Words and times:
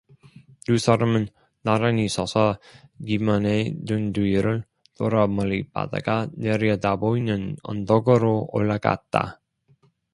두 0.65 0.79
사람은 0.79 1.27
나란히 1.61 2.09
서서 2.09 2.57
기만의 3.05 3.85
등뒤를 3.85 4.65
돌아 4.97 5.27
멀리 5.27 5.61
바다가 5.69 6.27
내려다보이는 6.33 7.57
언덕으로 7.61 8.47
올라갔다. 8.51 9.39